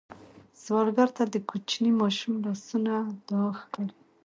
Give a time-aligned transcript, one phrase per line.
[0.61, 2.93] سوالګر ته د کوچني ماشوم لاسونه
[3.27, 3.95] دعا ښکاري